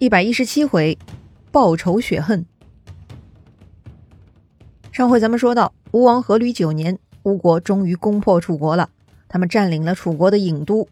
[0.00, 0.96] 一百一十七回，
[1.50, 2.46] 报仇雪恨。
[4.92, 8.90] 上回咱们说到，吴王阖闾九年，吴国终于攻破楚国了，
[9.26, 10.86] 他们占领了楚国的郢都，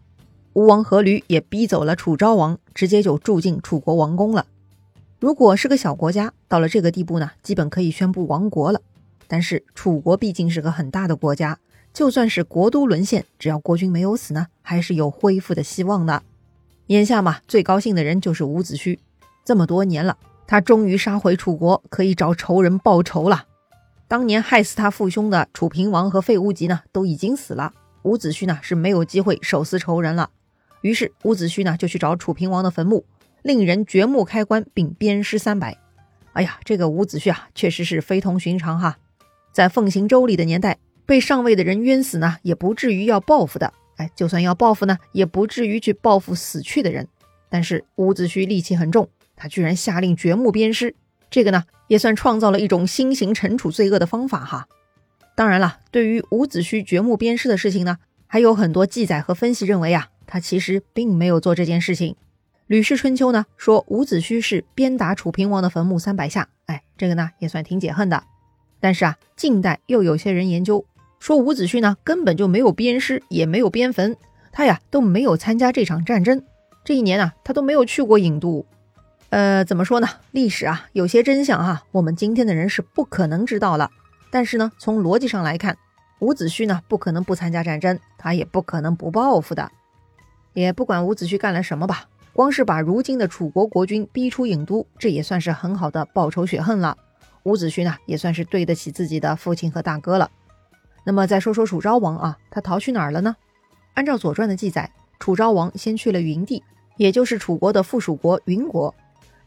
[0.51, 4.45] 吴王阖闾也逼走了楚昭王，直接就住进楚国王宫了。
[5.21, 8.81] 如果是个小国家，到了这个地步呢，基本可以宣布亡国了。
[9.29, 11.57] 但是楚国毕竟是个很大的国家，
[11.93, 16.23] 就算是国都沦陷，只要国君没有死呢，还是有恢复的希望的。
[16.87, 18.97] 眼下嘛，最高兴的人就是伍子胥。
[19.43, 23.45] 这么多年了，他终于杀回楚国，可以找仇人报仇了。
[24.07, 27.73] 当年害死他父兄的楚平王和费无极呢，都已经死了。
[28.03, 30.29] 伍子胥呢是没有机会手撕仇人了。
[30.79, 33.03] 于是伍子胥呢就去找楚平王的坟墓，
[33.41, 35.77] 令人掘墓开棺，并鞭尸三百。
[36.31, 38.97] 哎呀，这个伍子胥啊，确实是非同寻常哈。
[39.51, 43.73] 在奉行周礼的年代，被上位的人冤死呢，也不至于要报复的。
[43.97, 47.07] 哎，就算要报复呢，也不至于去报复死去的人。
[47.49, 50.95] 但是伍子胥戾气很重，他居然下令掘墓鞭尸，
[51.29, 54.67] 这个呢，也算创造了一种新型惩处罪恶的方法哈。
[55.35, 62.13] 当然了，对于伍子胥掘墓鞭尸的事情呢，还有很多记载和分析认为啊，他其实并没有做这件事情。
[62.67, 68.23] 《吕氏春秋》呢说伍子胥是鞭打楚平王的坟墓三百下，哎，这个呢也算挺解恨的。
[68.79, 70.85] 但是啊，近代又有些人研究。
[71.19, 74.15] 说伍子胥呢，根本就没有鞭尸，也没有鞭坟，
[74.51, 76.43] 他呀都没有参加这场战争。
[76.83, 78.65] 这一年啊，他都没有去过郢都。
[79.29, 80.07] 呃，怎么说呢？
[80.31, 83.91] 历史啊，有些真相哈，我们今天的人是不可能知道了。
[84.31, 85.77] 但是呢，从逻辑上来看，
[86.19, 89.69] 伍子胥呢不可能不参加战争，他也不可能不报复的。
[90.53, 96.95] 也不管伍子胥干了什么吧，光是把如今的楚国国君逼出郢都，这也算是很好的报仇雪恨了。
[97.43, 100.31] 伍子胥呢，也算是对得起自己的父亲和大哥了。
[101.07, 103.37] 那么再说说楚昭王啊，他逃去哪儿了呢？
[103.93, 106.61] 按照《左传》的记载，楚昭王先去了云地，
[106.97, 108.93] 也就是楚国的附属国云国。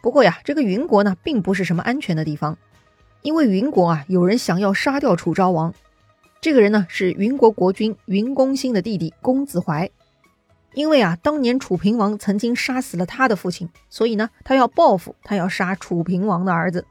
[0.00, 2.56] 不过呀，这个云国呢，并不是什么安全的地方，
[3.20, 5.74] 因为云国啊，有人想要杀掉楚昭王。
[6.40, 9.90] 这个人呢，是云国国君云公兴的弟弟公子怀。
[10.72, 16.86] 因为啊，当年楚平王曾经杀死了他的父亲，所以呢，他要报复，他要杀楚平王的儿子。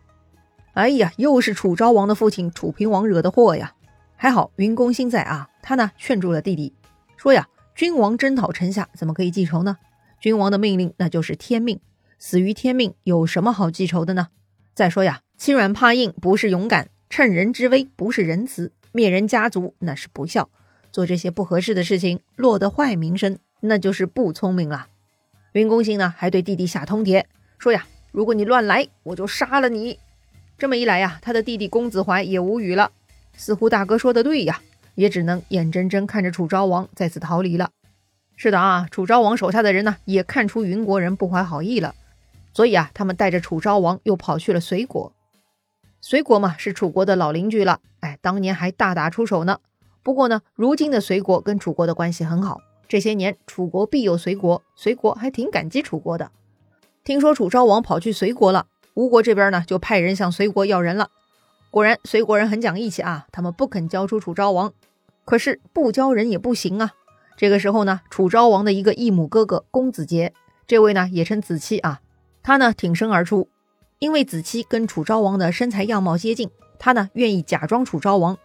[0.74, 3.74] 哎呀，又是楚昭王的父亲楚平王惹的祸呀！
[4.22, 6.74] 还好云公兴在啊，他呢劝住了弟弟，
[7.16, 9.78] 说呀，君王征讨臣下，怎么可以记仇呢？
[10.19, 11.80] 君王的命令那就是天命，
[12.18, 14.28] 死于天命，有什么好记仇的呢？
[14.75, 20.50] 再说呀，欺软怕硬不是勇敢，趁人之危不是仁慈，灭人家族那是不孝，
[20.91, 24.88] 做这些不合适的事情，落得坏名声，那就是不聪明了。
[25.53, 27.24] 云公兴呢，还对弟弟下通牒，
[27.58, 29.97] 说呀，如果你乱来，我就杀了你。
[30.58, 32.91] 这么一来呀，他的弟弟公子怀也无语了。
[33.39, 34.59] 似乎大哥说的对呀，
[34.95, 37.72] 也只能眼睁睁看着楚昭王再次逃离了。
[38.35, 41.95] 是的啊，楚昭王手下的人呢，也看出云国人不怀好意了，
[42.53, 45.13] 所以啊，他们带着楚昭王又跑去了随国。
[46.01, 49.59] 随国嘛，是楚国的老邻居了，哎，当年还大打出手呢。
[50.03, 56.29] 不过呢，如今的随国跟楚国的关系很好，这些年楚国必有随国，随国还挺感激楚国的。
[57.05, 61.09] 听说楚昭王跑去随国了，吴国这边呢，就派人向随国要人了。
[61.72, 64.74] 果然，随国人很讲义气啊，他们不肯交出楚昭王。
[65.24, 66.94] 可是不交人也不行啊。
[67.38, 70.34] 这个时候呢，楚昭王的一个异母哥哥公子杰，
[70.66, 72.02] 这位呢也称子期啊，
[72.41, 73.47] 他呢挺身而出，
[74.00, 78.38] 因为子期跟楚昭王的身材样貌接近，他呢愿意假装楚昭王，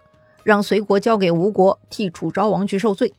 [0.43, 3.15] 让随国交给吴国替楚昭王去受罪。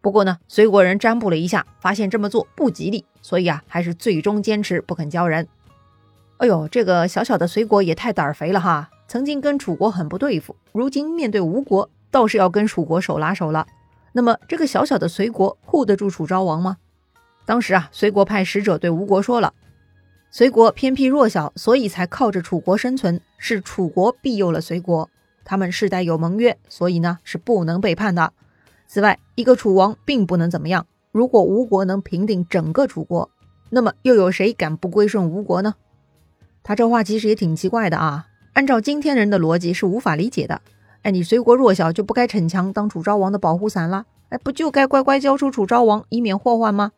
[0.00, 5.46] 不过呢，随国人占卜了一下，发现这么做不吉利，所以啊，还是最终坚持不肯交人。
[6.38, 8.88] 哎呦，这个小小的随国也太胆肥了哈！
[9.12, 13.66] 曾经跟楚国很不对付，如今面对吴国，倒是要跟楚国手拉手了。
[14.12, 16.78] 那么这个小小的随国护得住楚昭王吗？
[17.44, 19.52] 当时啊，随国派使者对吴国说了
[20.32, 25.10] ：“随国偏僻弱小，所以才靠着楚国生存，是楚国庇佑了随国。
[25.44, 28.32] 他们世代有盟约，所以呢是不能背叛的。
[28.86, 30.86] 此外，一个楚王并不能怎么样。
[31.10, 33.28] 如果吴国能平定整个楚国，
[33.68, 35.74] 那么又有谁敢不归顺吴国呢？”
[36.64, 38.28] 他这话其实也挺奇怪的啊。
[38.54, 40.60] 按照今天人的逻辑是无法理解的。
[41.00, 44.04] 哎，你随国弱小就不该逞强当楚昭王的保护伞了？
[44.28, 46.92] 哎，不就该乖乖交出楚昭王，以免祸患吗？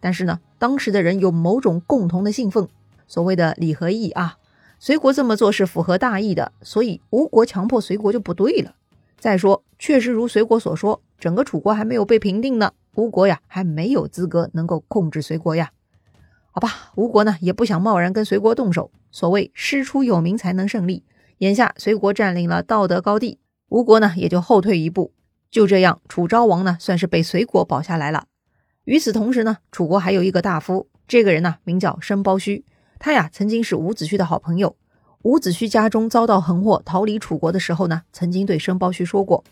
[0.00, 2.68] 但是呢，当时的人有某种共同的信奉，
[3.06, 4.38] 所谓的礼和义啊。
[4.78, 8.74] 随国这么做是符合大义的，所以吴国强迫随国就不对了。
[9.18, 15.70] 再说，确实如随国所说，整个楚国还没有被平定呢，吴国呀还没有资格能够控制随国呀。
[16.56, 18.92] 好吧，吴国呢也不想贸然跟随国动手。
[19.10, 21.02] 所谓师出有名才能胜利，
[21.38, 23.40] 眼下随国占领了道德高地，
[23.70, 25.12] 吴国呢也就后退一步。
[25.50, 28.28] 就这样，楚昭王呢算是被随国保下来了。
[28.84, 32.62] 与此同时呢，楚国还有一个大夫，这个人呢名叫申包胥，
[33.00, 34.76] 他呀曾经是伍子胥的好朋友。
[35.22, 39.42] 伍子胥家中遭到横祸，逃离楚国的时候呢，曾经对申包胥说过：“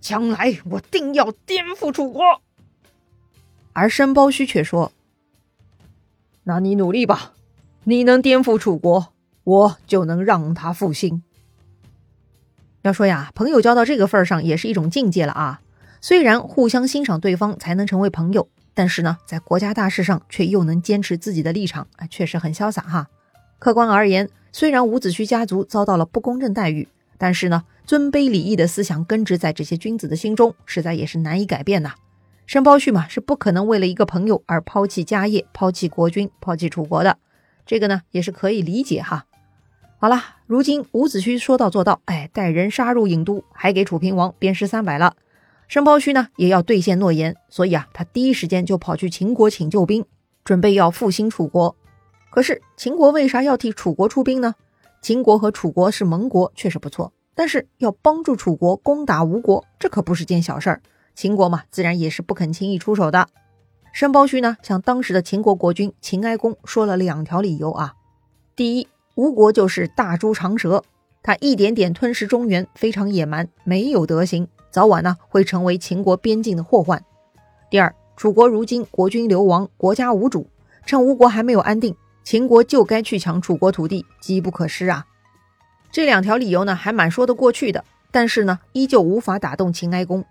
[0.00, 2.22] 将来我定要颠覆楚国。”
[3.74, 4.90] 而申包胥却说
[6.44, 7.32] ：“那你努力吧，
[7.84, 9.12] 你能颠覆楚国，
[9.44, 11.22] 我就能让他复兴。”
[12.82, 15.60] 要说呀，朋友交到这个份上也是一种境界了啊。
[16.00, 23.08] 虽然互相欣赏对方才能成为朋友，但是呢，在国家大事上却又能坚持自己的立场，哎，确实很潇洒哈。
[23.58, 24.28] 客观而言。
[24.54, 26.86] 虽然伍子胥家族遭到了不公正待遇，
[27.16, 31.94] 但是呢，尊卑礼义的思想根植在这些君子的心中，实在也是难以改变呐。
[32.52, 37.16] 申包胥嘛，是不可能为了一个朋友而抛弃家业、抛弃国君、抛弃楚国的，
[37.64, 39.24] 这个呢，也是可以理解哈。
[39.96, 45.16] 好了，如今伍子胥说到做到，哎，带人杀入郢都，还给楚平王鞭尸三百了。
[45.66, 50.04] 申包胥呢，也要兑现诺言，所以啊，他第一时间就跑去秦国请救兵，
[50.44, 51.74] 准备要复兴楚国。
[52.30, 54.56] 可是秦国为啥要替楚国出兵呢？
[55.00, 60.82] 秦国和楚国是盟国，确实不错，但是要帮助楚国攻打吴国，这可不是件小事儿。
[61.14, 63.28] 秦国嘛，自然也是不肯轻易出手的。
[63.92, 67.94] 申包胥呢，向当时的秦国国君秦哀公说了两条理由啊。
[68.56, 70.82] 第一，吴国就是大猪长舌，
[71.22, 77.04] 他一点点吞噬中原，非常野蛮，没有德行，早晚呢会成为秦国边境的祸患。
[77.70, 80.48] 第二，楚国如今国君流亡，国家无主，
[80.86, 81.94] 趁吴国还没有安定。
[82.24, 85.06] 秦国就该去抢楚国土地，机不可失啊！
[85.90, 90.24] 这两条理由呢，还蛮说得过去的，但是呢，依旧无法打动秦哀公。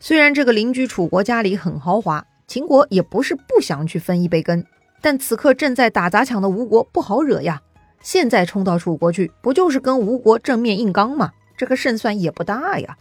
[0.00, 4.64] 虽然这个邻居楚国家里很豪华，秦国也不是不想去分一杯羹，
[5.00, 7.62] 但此刻正在打砸抢的吴国不好惹呀。
[8.00, 11.32] 现在冲到楚国去，不就是跟吴国正面硬刚吗？
[11.56, 12.96] 这个胜算也不大呀。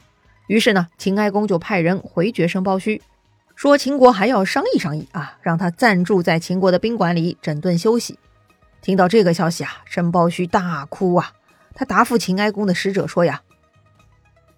[0.47, 2.99] 于是呢，秦哀公就派人回绝申包胥，
[3.55, 8.17] 说秦国还要商议商议啊，让他暂住在秦国的宾馆里整顿休息。
[8.81, 11.33] 听到这个消息啊，申包胥大哭啊！
[11.75, 13.41] 他答复秦哀公的使者说：“呀，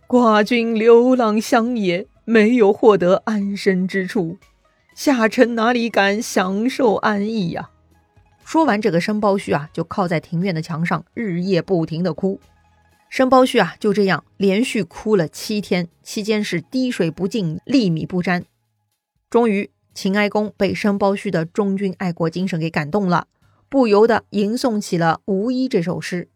[0.07, 4.37] 寡君流浪乡野，没有获得安身之处，
[4.93, 7.71] 下臣哪里敢享受安逸呀？”
[8.45, 12.39] 说完这个，申包胥啊就靠在庭院的墙上，日夜不停的哭。
[13.09, 18.45] 申包胥啊就这样连续哭了七天，期间是滴水不进，粒米不沾。
[19.31, 23.25] 终于，秦哀公被申包胥的忠君爱国精神给感动了。
[23.69, 26.27] 不由得吟诵起了《无衣》这首诗。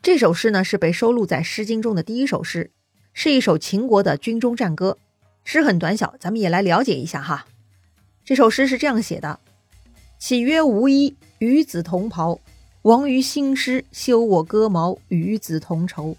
[0.00, 2.70] 这首诗呢，是被收录在《诗经》中的第一首诗，
[3.12, 4.98] 是一首秦国的军中战歌。
[5.44, 7.46] 诗很短小，咱们也来了解一下哈。
[8.24, 9.38] 这首诗是这样写的
[10.18, 12.40] ：“岂曰无衣，与子同袍。
[12.82, 16.16] 王于兴师，修我戈矛，与子同仇。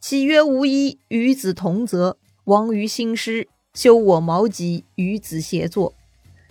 [0.00, 2.16] 岂曰无衣，与子同泽。
[2.44, 5.94] 王于兴师，修我矛戟，与子协作。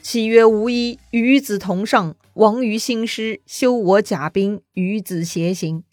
[0.01, 5.83] 岂曰无衣，与子同上。”王于兴师，修我甲兵，与子偕行。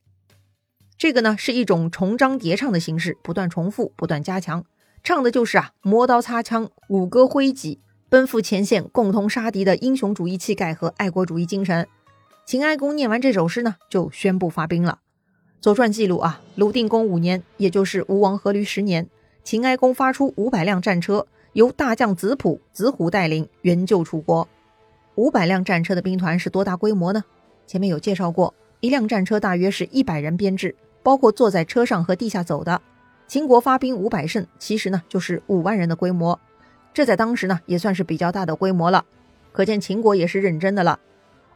[0.96, 4.64] 这个呢是一种重章叠唱的形式，不断重复，不断加强，
[5.02, 11.86] 唱的就是啊磨刀擦枪，舞歌挥戟，奔赴前线，共同杀敌的英雄主义气概和爱国主义精神。
[12.44, 15.00] 秦哀公念完这首诗呢，就宣布发兵了。
[15.62, 19.08] 《左传》记录啊，鲁定公五年，也就是吴王阖闾十年，
[19.42, 24.46] 秦哀公发出五百辆战车，由大将子普、子虎带领，援救楚国。
[25.16, 27.24] 五百辆战车的兵团是多大规模呢？
[27.66, 32.80] 前面有介绍过，一辆战车大约是一百人编制，包括坐在车上和地下走的。
[33.28, 36.40] 秦国发兵五百胜，其实呢就是五万人的规模，
[36.94, 39.04] 这在当时呢也算是比较大的规模了。
[39.52, 40.98] 可见秦国也是认真的了。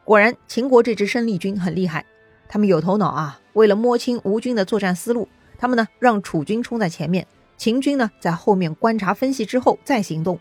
[0.04, 2.04] 果然，秦国这支生力军很厉害，
[2.46, 3.40] 他们有头脑啊。
[3.54, 5.26] 为了摸清吴军的作战思路，
[5.56, 7.26] 他们呢让楚军冲在前面，
[7.56, 10.38] 秦军呢在后面观察分析之后再行动。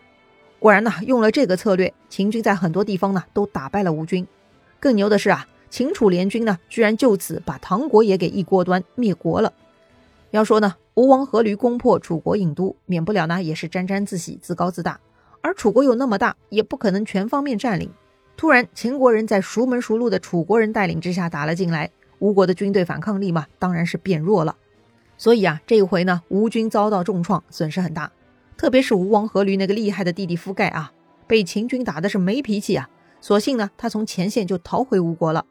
[0.58, 4.26] 果然呢，用了这个策略，秦军在很多地方呢都打败了吴军。
[4.78, 9.50] 更牛的是啊，秦楚联军呢居然就此把唐国也给一锅端灭国了。
[10.32, 14.98] 要说呢，吴王阖闾攻破楚国郢都，免不了呢也是沾沾自喜、自高自大。
[15.42, 17.90] 而楚国有那么大，也不可能全方面占领。
[18.34, 24.56] 突然，秦国人在熟门熟路的楚国人带领之下打了进来，吴国的军队反抗力嘛，当然是变弱了。
[25.18, 28.10] 所以啊，这一回呢，吴军遭到重创，损失很大。
[28.56, 30.92] 特别是吴王阖闾那个厉害的弟弟夫盖啊，
[31.26, 32.88] 被秦军打的是没脾气啊，
[33.20, 35.44] 索性呢，他从前线就逃回吴国了。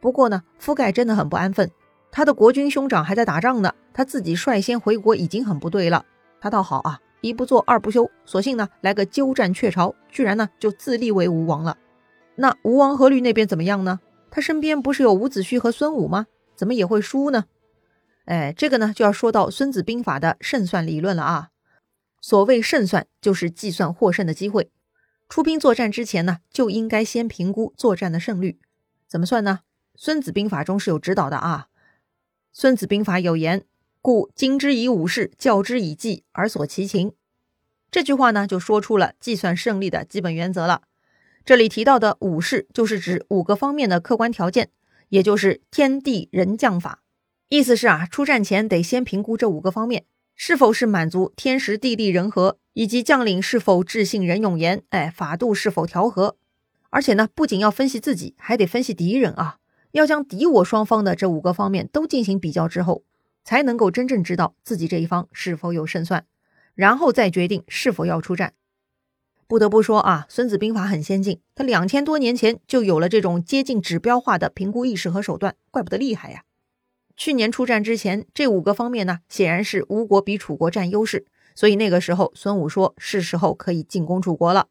[0.00, 1.70] 不过呢，夫盖真的很不安分，
[2.12, 6.04] 他的国军兄长还在打仗呢，他自己率先回国已经很不对了。
[6.40, 11.78] 他倒好啊，一不做二不休，索性呢来个鸠占鹊巢，居然呢就自立为吴王了。
[12.34, 14.00] 那吴王阖闾那边怎么样呢？
[14.30, 16.26] 他身边不是有伍子胥和孙武吗？
[16.54, 17.46] 怎么也会输呢？
[18.26, 21.48] 哎，这个呢就要说到《孙子兵法》的胜算理论了啊。
[22.20, 24.70] 所谓胜算，就是计算获胜的机会。
[25.28, 28.58] 出兵作战之前呢，就应该先评估作战的胜率。
[29.08, 29.60] 怎么算呢？
[29.96, 31.68] 孙子兵法》中是有指导的啊。
[32.54, 33.64] 《孙子兵法》有言
[34.02, 37.12] ：“故今之以武士，教之以计，而所其情。”
[37.90, 40.82] 这句话呢，就说出了计算胜利的基本原则了。
[41.46, 44.68] 这里提到的武士，就是指五个方面的客观条件，
[45.08, 47.02] 也就是天地人将法。
[47.48, 50.04] 意思是啊，出战前得先评估这五个方面
[50.36, 56.36] 是否是满足天时地利人和，以及将领是否智信仁勇严，哎，法度是否调和。
[56.90, 59.56] 而且呢，不仅要分析自己，还得分析敌人啊，
[59.92, 63.04] 要将敌我双方的这五个方面都进行比较之后，
[63.44, 66.26] 才能够真正知道自己这一方是否有胜算，
[66.74, 68.54] 然后再决定是否要出战。
[69.46, 76.44] 不得不说啊，《孙子兵法》很先进，他两千多年前就有了这种接近指标化的评估意识和手段，怪不得厉害呀。
[77.14, 84.68] 去年出战之前，这五个方面呢，显然是吴国比楚国占优势，所以那个时候孙武说是时候可以进攻楚国了。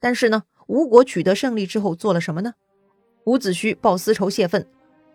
[0.00, 2.54] 但是呢，吴国取得胜利之后做了什么呢？
[3.24, 4.66] 伍子胥报私仇泄愤，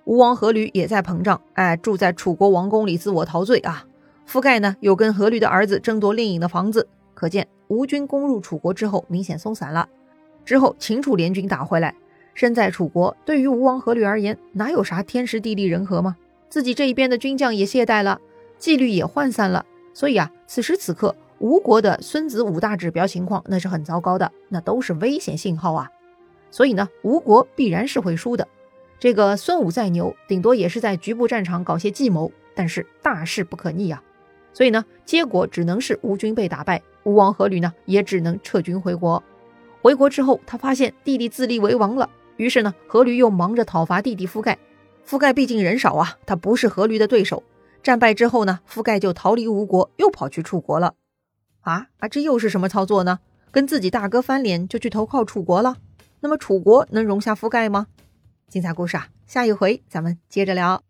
[0.06, 3.86] 吴王阖闾也在膨胀，哎，住在楚国王宫里自我陶醉啊。
[4.26, 7.48] 夫盖呢，又跟阖闾的儿子争夺令尹的房子，可见。
[7.68, 9.88] 吴军攻入楚国之后，明显松散了。
[10.44, 11.94] 之后秦楚联军打回来，
[12.34, 16.18] 身在楚国，对于吴王阖闾而言，哪有啥天时地利人和吗？
[16.50, 18.20] 自己这一边的军将也懈怠了，
[18.58, 19.64] 纪律也涣散了。
[19.94, 25.92] 所以啊，此时此刻，吴国的孙子五大指标情况那是很糟糕的，那都是危险信号啊。
[26.52, 28.48] 所以呢，吴国必然是会输的。
[29.00, 34.04] 这个孙武再牛，顶多也是在局部战场搞些计谋，但是大势不可逆啊。
[34.52, 36.82] 所以呢，结果只能是吴军被打败。
[37.04, 39.24] 吴王阖闾呢，也只能撤军回国。
[39.82, 44.58] 回国之后，他发现弟弟自立为王了，于是呢，阖闾又忙着讨伐弟弟夫盖。
[45.06, 47.44] 夫盖毕竟人少啊，他不是阖闾的对手。
[47.82, 50.96] 战败之后呢，夫盖就逃离吴国，又跑去楚国了。
[51.62, 53.20] 啊啊，这又是什么操作呢？
[53.52, 55.78] 跟自己大哥翻脸，就去投靠楚国了。
[56.22, 57.88] 那么楚国能容下覆盖吗？
[58.48, 60.89] 精彩故事啊，下一回咱们接着聊。